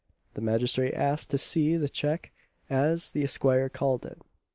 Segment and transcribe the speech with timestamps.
[0.33, 2.31] The magistrate asked to see the cheque,
[2.71, 4.17] as the Esquire called it.